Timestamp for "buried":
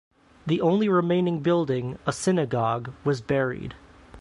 3.21-3.75